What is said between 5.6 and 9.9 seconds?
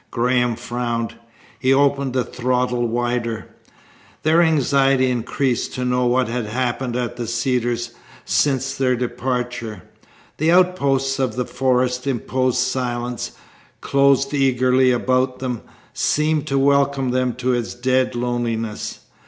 to know what had happened at the Cedars since their departure.